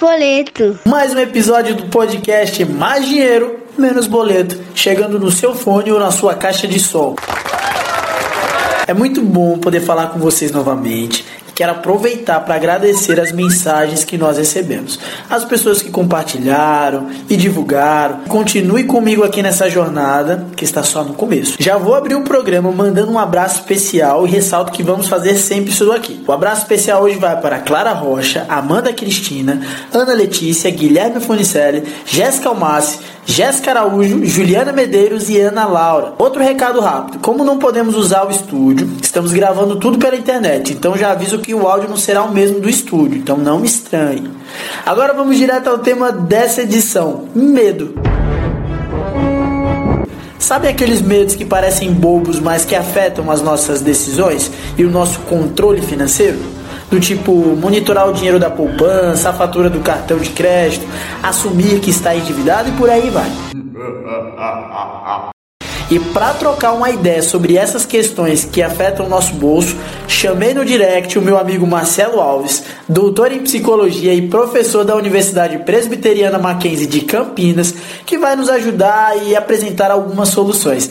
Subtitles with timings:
[0.00, 0.78] boleto.
[0.86, 6.10] Mais um episódio do podcast Mais Dinheiro, Menos Boleto, chegando no seu fone ou na
[6.10, 7.14] sua caixa de som.
[8.86, 11.22] É muito bom poder falar com vocês novamente
[11.60, 14.98] quero aproveitar para agradecer as mensagens que nós recebemos.
[15.28, 18.20] As pessoas que compartilharam e divulgaram.
[18.20, 21.56] Continue comigo aqui nessa jornada que está só no começo.
[21.60, 25.70] Já vou abrir o programa mandando um abraço especial e ressalto que vamos fazer sempre
[25.70, 26.24] isso aqui.
[26.26, 29.60] O abraço especial hoje vai para Clara Rocha, Amanda Cristina,
[29.92, 36.14] Ana Letícia, Guilherme Funicelli, Jéssica Almassi, Jéssica Araújo, Juliana Medeiros e Ana Laura.
[36.18, 40.96] Outro recado rápido: como não podemos usar o estúdio, estamos gravando tudo pela internet, então
[40.96, 44.28] já aviso que o áudio não será o mesmo do estúdio, então não me estranhe.
[44.84, 47.94] Agora vamos direto ao tema dessa edição: medo.
[50.36, 55.20] Sabe aqueles medos que parecem bobos, mas que afetam as nossas decisões e o nosso
[55.20, 56.59] controle financeiro?
[56.90, 60.86] Do tipo monitorar o dinheiro da poupança, a fatura do cartão de crédito,
[61.22, 63.30] assumir que está endividado e por aí vai.
[65.90, 70.64] E para trocar uma ideia sobre essas questões que afetam o nosso bolso, chamei no
[70.64, 76.86] direct o meu amigo Marcelo Alves, doutor em psicologia e professor da Universidade Presbiteriana Mackenzie
[76.86, 77.74] de Campinas,
[78.06, 80.90] que vai nos ajudar e apresentar algumas soluções.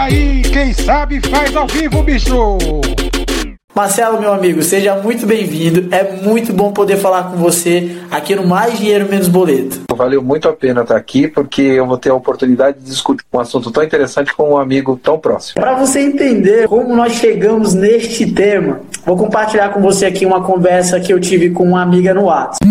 [0.00, 2.56] Olha aí, quem sabe faz ao vivo, bicho!
[3.74, 5.94] Marcelo, meu amigo, seja muito bem-vindo.
[5.94, 9.82] É muito bom poder falar com você aqui no Mais Dinheiro Menos Boleto.
[9.94, 13.40] Valeu muito a pena estar aqui, porque eu vou ter a oportunidade de discutir um
[13.40, 15.60] assunto tão interessante com um amigo tão próximo.
[15.60, 20.98] Para você entender como nós chegamos neste tema, vou compartilhar com você aqui uma conversa
[20.98, 22.64] que eu tive com uma amiga no WhatsApp.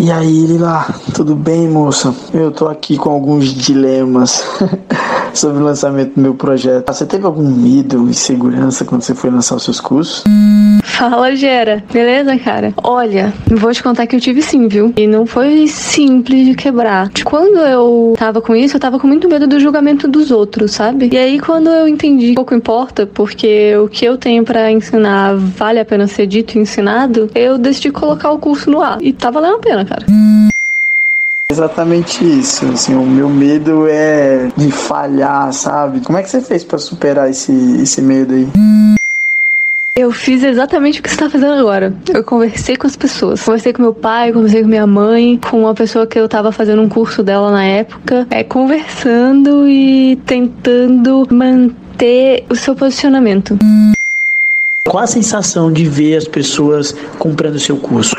[0.00, 2.12] E aí, Lila, tudo bem, moça?
[2.34, 4.44] Eu tô aqui com alguns dilemas.
[5.38, 6.92] sobre o lançamento do meu projeto.
[6.92, 10.24] Você teve algum medo, insegurança quando você foi lançar os seus cursos?
[10.82, 11.82] Fala, Gera.
[11.92, 12.72] Beleza, cara?
[12.82, 14.92] Olha, vou te contar que eu tive sim, viu?
[14.96, 17.10] E não foi simples de quebrar.
[17.24, 21.08] Quando eu tava com isso, eu tava com muito medo do julgamento dos outros, sabe?
[21.12, 25.80] E aí, quando eu entendi pouco importa, porque o que eu tenho para ensinar vale
[25.80, 28.98] a pena ser dito e ensinado, eu decidi colocar o curso no ar.
[29.00, 30.06] E tá valendo a pena, cara.
[31.50, 32.66] Exatamente isso.
[32.66, 36.00] Assim, o meu medo é de falhar, sabe?
[36.00, 38.48] Como é que você fez para superar esse, esse medo aí?
[39.96, 41.94] Eu fiz exatamente o que você está fazendo agora.
[42.12, 43.40] Eu conversei com as pessoas.
[43.40, 46.82] Conversei com meu pai, conversei com minha mãe, com uma pessoa que eu estava fazendo
[46.82, 48.26] um curso dela na época.
[48.28, 53.56] É, conversando e tentando manter o seu posicionamento.
[54.88, 58.16] Qual a sensação de ver as pessoas comprando seu curso?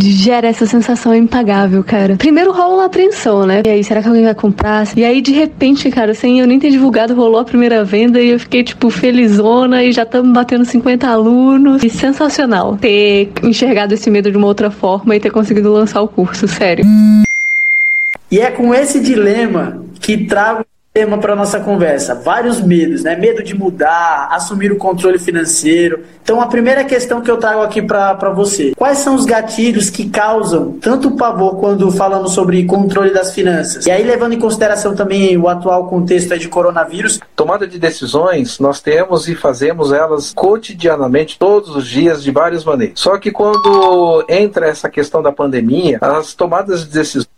[0.00, 2.16] Gera essa sensação impagável, cara.
[2.16, 3.62] Primeiro rola uma apreensão, né?
[3.64, 4.86] E aí, será que alguém vai comprar?
[4.96, 8.30] E aí, de repente, cara, sem eu nem ter divulgado, rolou a primeira venda e
[8.30, 11.84] eu fiquei, tipo, felizona e já estamos batendo 50 alunos.
[11.84, 16.08] E sensacional ter enxergado esse medo de uma outra forma e ter conseguido lançar o
[16.08, 16.84] curso, sério.
[18.30, 22.14] E é com esse dilema que trago tema para nossa conversa.
[22.14, 23.14] Vários medos, né?
[23.14, 26.00] Medo de mudar, assumir o controle financeiro.
[26.22, 30.08] Então, a primeira questão que eu trago aqui para você: quais são os gatilhos que
[30.10, 33.86] causam tanto pavor quando falamos sobre controle das finanças?
[33.86, 37.20] E aí, levando em consideração também o atual contexto de coronavírus.
[37.36, 42.98] Tomada de decisões, nós temos e fazemos elas cotidianamente, todos os dias, de várias maneiras.
[42.98, 47.37] Só que quando entra essa questão da pandemia, as tomadas de decisões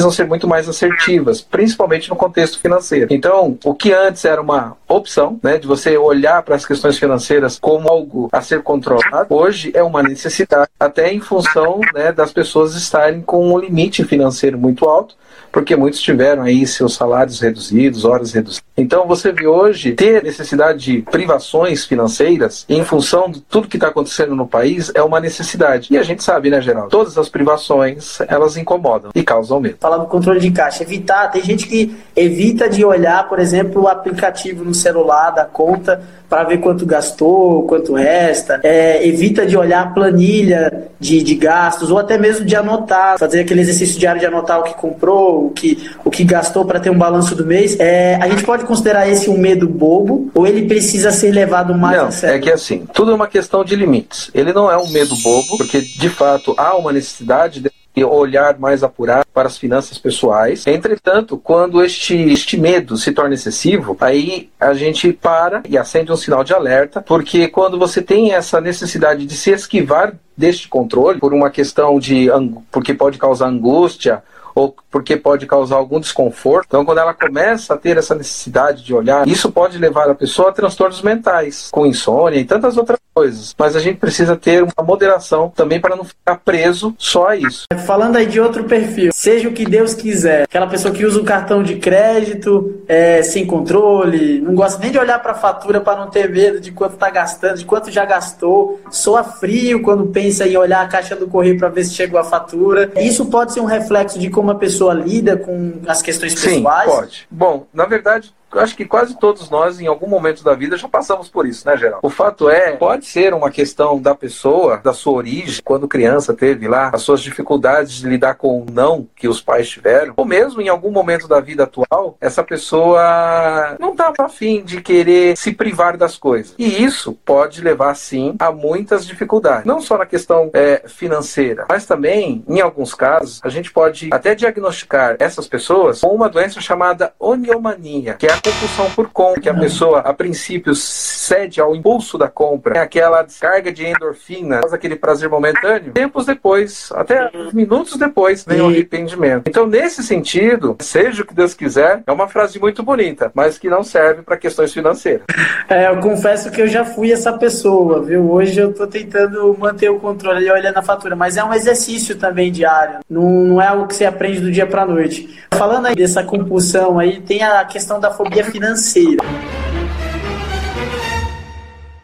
[0.00, 3.08] precisam ser muito mais assertivas, principalmente no contexto financeiro.
[3.10, 7.58] Então, o que antes era uma opção, né, de você olhar para as questões financeiras
[7.58, 12.74] como algo a ser controlado, hoje é uma necessidade, até em função né, das pessoas
[12.74, 15.14] estarem com um limite financeiro muito alto
[15.52, 18.62] porque muitos tiveram aí seus salários reduzidos, horas reduzidas.
[18.76, 23.88] Então você vê hoje ter necessidade de privações financeiras em função de tudo que está
[23.88, 25.88] acontecendo no país é uma necessidade.
[25.90, 26.88] E a gente sabe, né, Geraldo?
[26.88, 29.76] Todas as privações elas incomodam e causam medo.
[29.80, 31.30] Falar do controle de caixa, evitar.
[31.30, 36.44] Tem gente que evita de olhar, por exemplo, o aplicativo no celular da conta para
[36.44, 41.98] ver quanto gastou, quanto resta, é, evita de olhar a planilha de, de gastos ou
[41.98, 45.90] até mesmo de anotar, fazer aquele exercício diário de anotar o que comprou, o que,
[46.04, 47.78] o que gastou para ter um balanço do mês.
[47.78, 51.98] É, a gente pode considerar esse um medo bobo ou ele precisa ser levado mais
[51.98, 52.36] não, a sério?
[52.36, 54.30] É que assim, tudo é uma questão de limites.
[54.34, 58.82] Ele não é um medo bobo, porque de fato há uma necessidade de olhar mais
[58.82, 60.66] apurado para as finanças pessoais.
[60.66, 66.16] Entretanto, quando este, este medo se torna excessivo, aí a gente para e acende um
[66.16, 71.34] sinal de alerta, porque quando você tem essa necessidade de se esquivar deste controle por
[71.34, 72.28] uma questão de
[72.70, 74.22] porque pode causar angústia
[74.60, 76.66] ou porque pode causar algum desconforto.
[76.68, 80.50] Então, quando ela começa a ter essa necessidade de olhar, isso pode levar a pessoa
[80.50, 83.54] a transtornos mentais, com insônia e tantas outras coisas.
[83.58, 87.64] Mas a gente precisa ter uma moderação também para não ficar preso só a isso.
[87.86, 91.24] Falando aí de outro perfil, seja o que Deus quiser, aquela pessoa que usa o
[91.24, 96.00] cartão de crédito é, sem controle, não gosta nem de olhar para a fatura para
[96.00, 100.46] não ter medo de quanto está gastando, de quanto já gastou, soa frio quando pensa
[100.46, 102.90] em olhar a caixa do correio para ver se chegou a fatura.
[102.96, 106.90] Isso pode ser um reflexo de como a pessoa lida com as questões pessoais?
[106.90, 107.28] Sim, pode.
[107.30, 110.88] Bom, na verdade, eu acho que quase todos nós, em algum momento da vida, já
[110.88, 112.06] passamos por isso, né, Geraldo?
[112.06, 116.68] O fato é, pode ser uma questão da pessoa, da sua origem, quando criança teve
[116.68, 120.60] lá as suas dificuldades de lidar com o não que os pais tiveram, ou mesmo
[120.60, 125.96] em algum momento da vida atual, essa pessoa não estava afim de querer se privar
[125.96, 126.54] das coisas.
[126.58, 129.64] E isso pode levar, sim, a muitas dificuldades.
[129.64, 134.34] Não só na questão é, financeira, mas também, em alguns casos, a gente pode até
[134.34, 139.48] diagnosticar essas pessoas com uma doença chamada oniomania, que é a compulsão por compra, que
[139.48, 144.72] a pessoa, a princípio, cede ao impulso da compra, é aquela descarga de endorfina, faz
[144.72, 149.48] aquele prazer momentâneo, tempos depois, até minutos depois, vem o arrependimento.
[149.48, 153.68] Então, nesse sentido, seja o que Deus quiser, é uma frase muito bonita, mas que
[153.68, 155.22] não serve para questões financeiras.
[155.68, 158.30] É, eu confesso que eu já fui essa pessoa, viu?
[158.30, 162.16] Hoje eu tô tentando manter o controle e olhando a fatura, mas é um exercício
[162.16, 165.40] também diário, não, não é algo que você aprende do dia para noite.
[165.52, 169.24] Falando aí dessa compulsão aí, tem a questão da fobia fobia financeira.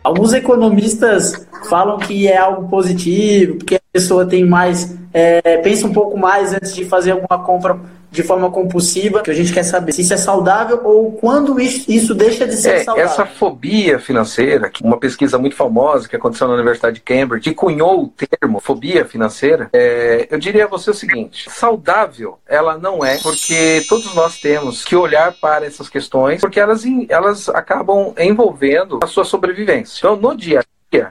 [0.03, 5.93] Alguns economistas falam que é algo positivo, porque a pessoa tem mais, é, pensa um
[5.93, 9.93] pouco mais antes de fazer alguma compra de forma compulsiva, que a gente quer saber
[9.93, 13.11] se isso é saudável ou quando isso deixa de ser é, saudável.
[13.11, 18.05] Essa fobia financeira, uma pesquisa muito famosa que aconteceu na Universidade de Cambridge, que cunhou
[18.05, 23.17] o termo fobia financeira, é, eu diria a você o seguinte: saudável ela não é,
[23.19, 29.07] porque todos nós temos que olhar para essas questões, porque elas, elas acabam envolvendo a
[29.07, 29.99] sua sobrevivência.
[29.99, 30.63] Então, no dia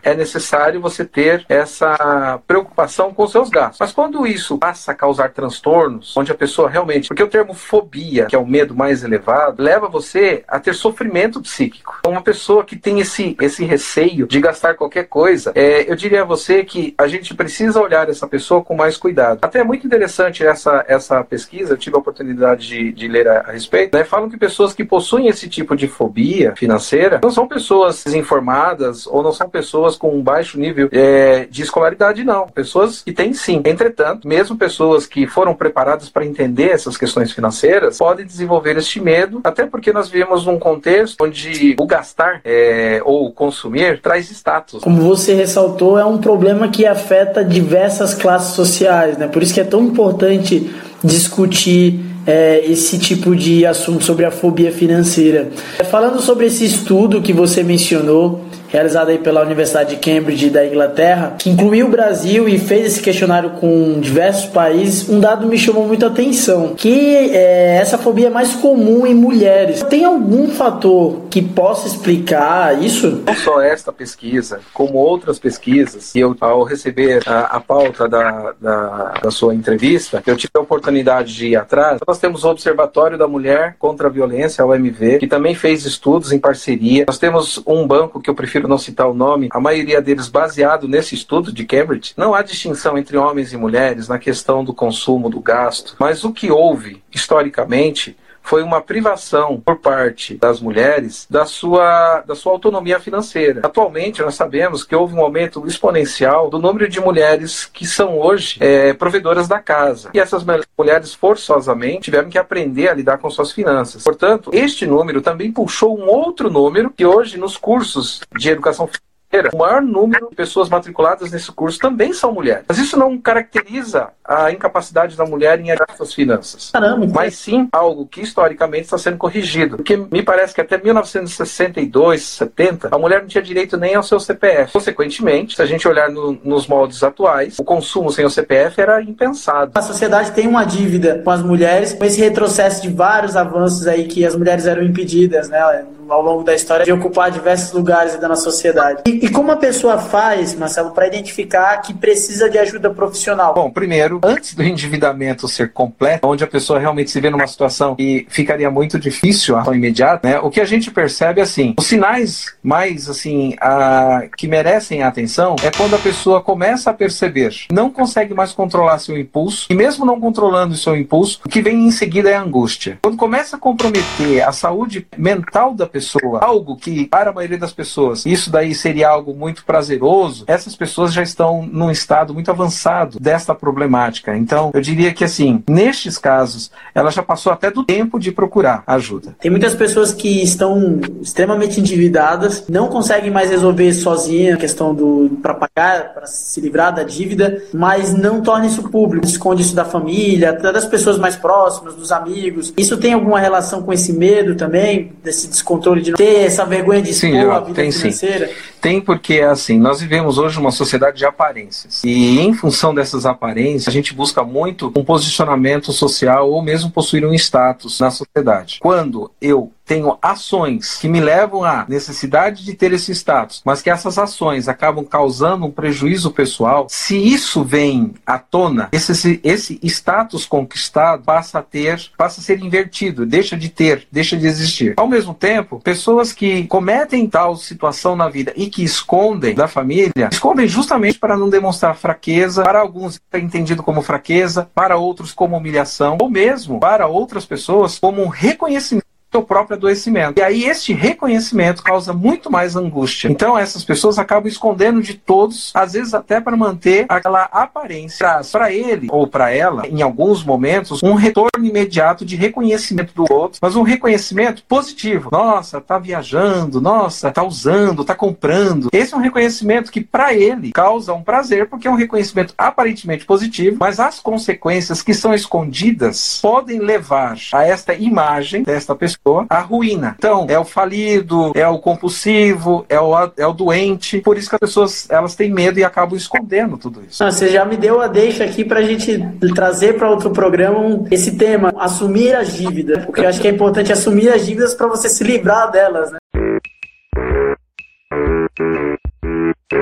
[0.04, 3.80] é necessário você ter essa preocupação com seus gastos.
[3.80, 7.10] Mas quando isso passa a causar transtornos, onde a pessoa realmente.
[7.10, 11.42] Porque o termo fobia, que é o medo mais elevado, leva você a ter sofrimento
[11.42, 11.98] psíquico.
[12.00, 16.22] Então, uma pessoa que tem esse, esse receio de gastar qualquer coisa, é, eu diria
[16.22, 19.40] a você que a gente precisa olhar essa pessoa com mais cuidado.
[19.42, 23.40] Até é muito interessante essa, essa pesquisa, eu tive a oportunidade de, de ler a,
[23.42, 23.98] a respeito.
[23.98, 24.04] Né?
[24.04, 29.22] Falam que pessoas que possuem esse tipo de fobia financeira não são pessoas desinformadas ou
[29.22, 32.48] não são pessoas pessoas com um baixo nível é, de escolaridade, não.
[32.48, 33.62] Pessoas que têm sim.
[33.66, 39.42] Entretanto, mesmo pessoas que foram preparadas para entender essas questões financeiras podem desenvolver este medo,
[39.44, 44.84] até porque nós vivemos num contexto onde o gastar é, ou consumir traz status.
[44.84, 49.28] Como você ressaltou, é um problema que afeta diversas classes sociais, né?
[49.28, 50.70] Por isso que é tão importante
[51.04, 55.50] discutir é, esse tipo de assunto sobre a fobia financeira.
[55.90, 58.46] Falando sobre esse estudo que você mencionou,
[58.76, 63.02] realizado aí pela Universidade de Cambridge da Inglaterra, que incluiu o Brasil e fez esse
[63.02, 68.28] questionário com diversos países, um dado me chamou muito a atenção, que é, essa fobia
[68.28, 69.82] é mais comum em mulheres.
[69.84, 73.24] Tem algum fator que possa explicar isso?
[73.26, 78.54] Não só esta pesquisa, como outras pesquisas, e eu, ao receber a, a pauta da,
[78.60, 82.02] da, da, sua entrevista, eu tive a oportunidade de ir atrás.
[82.06, 86.34] Nós temos o Observatório da Mulher contra a Violência, a OMV, que também fez estudos
[86.34, 87.06] em parceria.
[87.08, 90.28] Nós temos um banco que eu prefiro prefiro não citar o nome, a maioria deles
[90.28, 94.74] baseado nesse estudo de Cambridge, não há distinção entre homens e mulheres na questão do
[94.74, 95.96] consumo, do gasto.
[96.00, 102.36] Mas o que houve, historicamente, foi uma privação por parte das mulheres da sua, da
[102.36, 103.62] sua autonomia financeira.
[103.64, 108.58] Atualmente, nós sabemos que houve um aumento exponencial do número de mulheres que são hoje
[108.62, 110.12] é, provedoras da casa.
[110.14, 110.46] E essas
[110.78, 114.04] mulheres, forçosamente, tiveram que aprender a lidar com suas finanças.
[114.04, 119.15] Portanto, este número também puxou um outro número que hoje, nos cursos de educação financeira,
[119.54, 122.66] o maior número de pessoas matriculadas nesse curso também são mulheres.
[122.68, 126.72] Mas isso não caracteriza a incapacidade da mulher em agir suas finanças.
[126.72, 129.78] Caramba, mas sim algo que historicamente está sendo corrigido.
[129.78, 134.20] Porque me parece que até 1962, 70, a mulher não tinha direito nem ao seu
[134.20, 134.74] CPF.
[134.74, 139.02] Consequentemente, se a gente olhar no, nos moldes atuais, o consumo sem o CPF era
[139.02, 139.72] impensado.
[139.76, 144.06] A sociedade tem uma dívida com as mulheres, com esse retrocesso de vários avanços aí
[144.08, 145.86] que as mulheres eram impedidas, né?
[146.10, 149.02] ao longo da história de ocupar diversos lugares da nossa sociedade.
[149.06, 153.56] E E como a pessoa faz, Marcelo, para identificar que precisa de ajuda profissional?
[153.56, 157.96] Bom, primeiro, antes do endividamento ser completo, onde a pessoa realmente se vê numa situação
[157.96, 160.40] que ficaria muito difícil a ação imediata, né?
[160.40, 165.56] O que a gente percebe assim, os sinais mais assim a, que merecem a atenção
[165.64, 170.06] é quando a pessoa começa a perceber, não consegue mais controlar seu impulso e mesmo
[170.06, 173.00] não controlando seu impulso, o que vem em seguida é a angústia.
[173.02, 177.74] Quando começa a comprometer a saúde mental da pessoa, algo que para a maioria das
[177.74, 183.20] pessoas isso daí seria algo muito prazeroso, essas pessoas já estão num estado muito avançado
[183.20, 184.36] desta problemática.
[184.36, 188.84] Então, eu diria que assim, nestes casos, ela já passou até do tempo de procurar
[188.88, 189.36] ajuda.
[189.40, 195.38] Tem muitas pessoas que estão extremamente endividadas, não conseguem mais resolver sozinha a questão do
[195.42, 199.86] para pagar, para se livrar da dívida, mas não torna isso público, esconde isso da
[199.86, 202.74] família, até das pessoas mais próximas, dos amigos.
[202.78, 207.02] Isso tem alguma relação com esse medo também, desse descontrole de não ter essa vergonha
[207.02, 208.48] de expor sim, a vida tem, financeira?
[208.48, 208.54] Sim.
[208.82, 212.04] Tem porque assim, nós vivemos hoje uma sociedade de aparências.
[212.04, 217.26] E em função dessas aparências, a gente busca muito um posicionamento social ou mesmo possuir
[217.26, 218.78] um status na sociedade.
[218.80, 223.90] Quando eu tenho ações que me levam à necessidade de ter esse status, mas que
[223.90, 230.46] essas ações acabam causando um prejuízo pessoal, se isso vem à tona, esse, esse status
[230.46, 234.94] conquistado passa a ter, passa a ser invertido, deixa de ter, deixa de existir.
[234.98, 240.30] Ao mesmo tempo, pessoas que cometem tal situação na vida e que escondem da família,
[240.32, 245.58] escondem justamente para não demonstrar fraqueza, para alguns é entendido como fraqueza, para outros como
[245.58, 249.05] humilhação, ou mesmo para outras pessoas como um reconhecimento
[249.36, 250.40] seu próprio adoecimento.
[250.40, 253.28] E aí este reconhecimento causa muito mais angústia.
[253.28, 258.72] Então essas pessoas acabam escondendo de todos, às vezes até para manter aquela aparência para
[258.72, 263.76] ele ou para ela, em alguns momentos, um retorno imediato de reconhecimento do outro, mas
[263.76, 265.30] um reconhecimento positivo.
[265.32, 268.90] Nossa, tá viajando, nossa, tá usando, tá comprando.
[268.94, 273.26] Esse é um reconhecimento que para ele causa um prazer porque é um reconhecimento aparentemente
[273.26, 279.60] positivo, mas as consequências que são escondidas podem levar a esta imagem desta pessoa a
[279.60, 280.16] ruína.
[280.18, 284.20] Então, é o falido, é o compulsivo, é o, é o doente.
[284.22, 287.24] Por isso que as pessoas elas têm medo e acabam escondendo tudo isso.
[287.24, 289.20] Ah, você já me deu a deixa aqui para a gente
[289.56, 293.06] trazer para outro programa esse tema, assumir as dívidas.
[293.06, 296.18] Porque eu acho que é importante assumir as dívidas para você se livrar delas, né?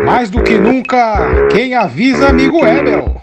[0.06, 3.16] Mais do que nunca, quem avisa, amigo é, meu.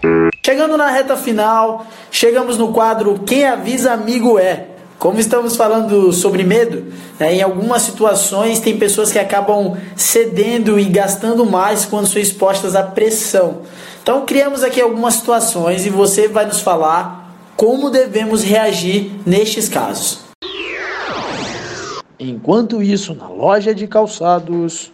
[0.43, 4.70] Chegando na reta final, chegamos no quadro Quem avisa, amigo é.
[5.01, 10.85] Como estamos falando sobre medo, né, em algumas situações tem pessoas que acabam cedendo e
[10.85, 13.63] gastando mais quando são expostas à pressão.
[14.03, 20.19] Então criamos aqui algumas situações e você vai nos falar como devemos reagir nestes casos.
[22.19, 24.91] Enquanto isso, na loja de calçados.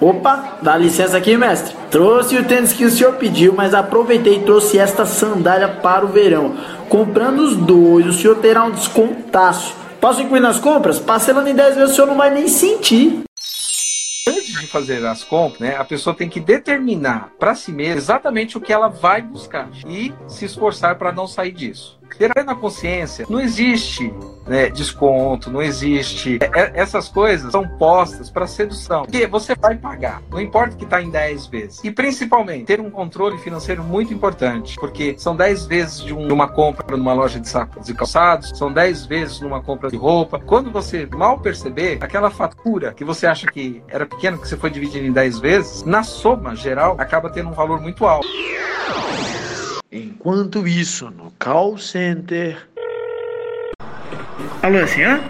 [0.00, 1.76] Opa, dá licença aqui, mestre.
[1.90, 6.08] Trouxe o tênis que o senhor pediu, mas aproveitei e trouxe esta sandália para o
[6.08, 6.56] verão.
[6.88, 9.74] Comprando os dois, o senhor terá um descontaço.
[10.00, 10.98] Posso incluir nas compras?
[10.98, 13.22] Parcelando em 10 vezes o senhor não vai nem sentir.
[14.28, 18.56] Antes de fazer as compras, né, a pessoa tem que determinar para si mesma exatamente
[18.56, 23.26] o que ela vai buscar e se esforçar para não sair disso ter na consciência,
[23.28, 24.12] não existe
[24.46, 26.38] né, desconto, não existe.
[26.40, 29.02] É, é essas coisas são postas para sedução.
[29.02, 31.80] Porque você vai pagar, não importa que está em 10 vezes.
[31.84, 36.48] E principalmente, ter um controle financeiro muito importante, porque são 10 vezes de, um, uma
[36.48, 40.38] compra numa loja de sacos e calçados, são 10 vezes numa compra de roupa.
[40.38, 44.70] Quando você mal perceber, aquela fatura que você acha que era pequena, que você foi
[44.70, 48.26] dividindo em 10 vezes, na soma geral, acaba tendo um valor muito alto.
[49.94, 52.56] Enquanto isso, no call center.
[54.62, 55.20] Alô, senhor?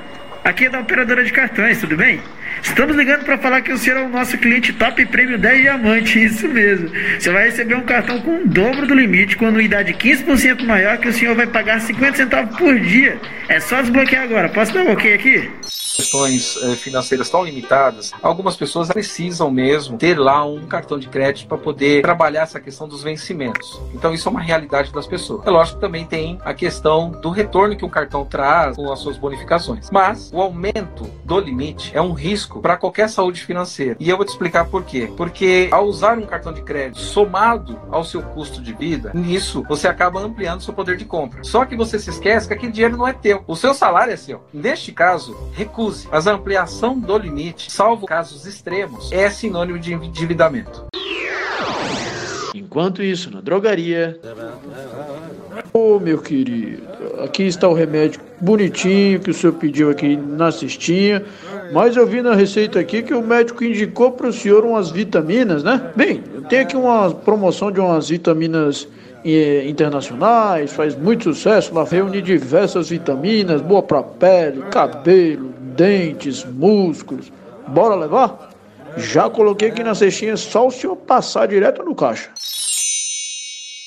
[0.45, 2.21] Aqui é da operadora de cartões, tudo bem?
[2.63, 6.25] Estamos ligando para falar que o senhor é o nosso cliente top prêmio 10 diamante,
[6.25, 6.89] isso mesmo.
[7.19, 11.09] Você vai receber um cartão com o dobro do limite, com anuidade 15% maior, que
[11.09, 13.21] o senhor vai pagar 50 centavos por dia.
[13.49, 14.49] É só desbloquear agora.
[14.49, 15.51] Posso dar um ok aqui?
[15.95, 21.47] Questões eh, financeiras tão limitadas, algumas pessoas precisam mesmo ter lá um cartão de crédito
[21.47, 23.81] para poder trabalhar essa questão dos vencimentos.
[23.95, 25.47] Então isso é uma realidade das pessoas.
[25.47, 28.99] É lógico que também tem a questão do retorno que um cartão traz com as
[28.99, 29.91] suas bonificações.
[29.91, 33.97] Mas o aumento do limite é um risco para qualquer saúde financeira.
[34.01, 35.13] E eu vou te explicar por quê.
[35.17, 39.89] Porque ao usar um cartão de crédito somado ao seu custo de vida, nisso você
[39.89, 41.43] acaba ampliando seu poder de compra.
[41.45, 43.45] Só que você se esquece que aquele dinheiro não é teu.
[43.47, 44.43] O seu salário é seu.
[44.53, 49.93] Neste caso, recurso recuse, mas a ampliação do limite, salvo casos extremos, é sinônimo de
[49.93, 50.87] endividamento.
[52.55, 54.19] Enquanto isso, na drogaria.
[55.73, 56.83] Ô oh, meu querido,
[57.23, 61.25] aqui está o remédio bonitinho que o senhor pediu aqui na cestinha.
[61.73, 65.65] Mas eu vi na receita aqui que o médico indicou para o senhor umas vitaminas,
[65.65, 65.91] né?
[65.97, 68.87] Bem, eu tenho aqui uma promoção de umas vitaminas
[69.25, 77.33] eh, internacionais, faz muito sucesso, lá reúne diversas vitaminas, boa para pele, cabelo, dentes, músculos.
[77.69, 78.51] Bora levar?
[78.97, 82.31] Já coloquei aqui na cestinha, só o senhor passar direto no caixa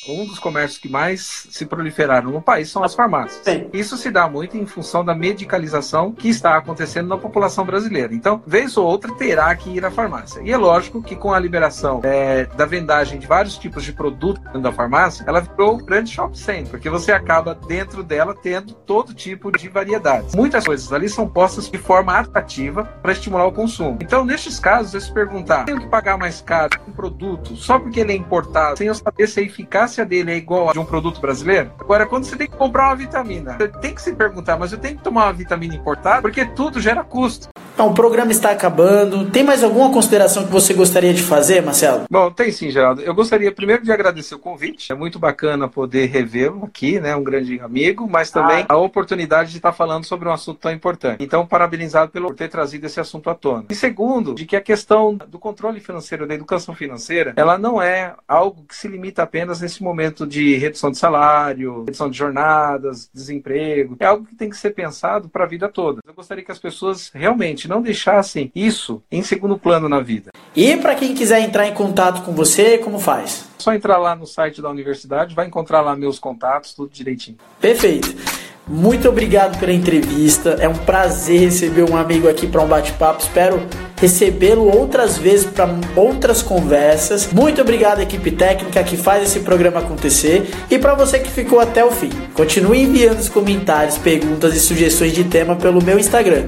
[0.08, 3.42] um dos comércios que mais se proliferaram no país são as farmácias.
[3.44, 3.70] Sim.
[3.74, 8.14] Isso se dá muito em função da medicalização que está acontecendo na população brasileira.
[8.14, 10.42] Então, vez ou outra, terá que ir à farmácia.
[10.44, 14.44] E é lógico que com a liberação é, da vendagem de vários tipos de produtos
[14.44, 18.74] dentro da farmácia, ela virou um grande shopping center, porque você acaba dentro dela tendo
[18.74, 20.36] todo tipo de variedades.
[20.36, 23.98] Muitas coisas ali são postas de forma atrativa para estimular o consumo.
[24.02, 28.00] Então, nestes casos, você se perguntar, tenho que pagar mais caro um produto só porque
[28.00, 30.86] ele é importado, sem eu saber se a eficácia dele é igual a de um
[30.86, 31.72] produto brasileiro?
[31.80, 34.80] Agora, quando você tem que comprar uma vitamina, você tem que se perguntar, mas eu
[34.80, 36.22] tenho que tomar uma vitamina importada?
[36.22, 37.50] Porque tudo gera custo.
[37.76, 39.30] Então, o programa está acabando.
[39.30, 42.06] Tem mais alguma consideração que você gostaria de fazer, Marcelo?
[42.10, 43.02] Bom, tem sim, Geraldo.
[43.02, 44.94] Eu gostaria primeiro de agradecer o convite.
[44.94, 47.14] É muito bacana poder revê-lo aqui, né?
[47.18, 48.76] Um grande amigo, mas também ah.
[48.76, 51.22] a oportunidade de estar falando sobre um assunto tão importante.
[51.22, 53.66] Então, parabenizado pelo, por ter trazido esse assunto à tona.
[53.70, 58.14] E segundo, de que a questão do controle financeiro, da educação financeira, ela não é
[58.26, 63.96] algo que se limita apenas nesse momento de redução de salário, redução de jornadas, desemprego.
[64.00, 66.02] É algo que tem que ser pensado para a vida toda.
[66.06, 70.32] Eu gostaria que as pessoas realmente não deixassem isso em segundo plano na vida.
[70.56, 73.48] E para quem quiser entrar em contato com você, como faz?
[73.58, 77.38] Só entrar lá no site da universidade, vai encontrar lá meus contatos, tudo direitinho.
[77.62, 78.35] Perfeito.
[78.68, 80.58] Muito obrigado pela entrevista.
[80.60, 83.22] É um prazer receber um amigo aqui para um bate-papo.
[83.22, 83.62] Espero
[84.02, 87.32] recebê-lo outras vezes para outras conversas.
[87.32, 90.50] Muito obrigado, equipe técnica que faz esse programa acontecer.
[90.70, 95.14] E para você que ficou até o fim, continue enviando os comentários, perguntas e sugestões
[95.14, 96.48] de tema pelo meu Instagram,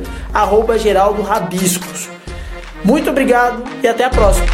[0.79, 2.09] @geraldo_rabiscos.
[2.83, 4.47] Muito obrigado e até a próxima.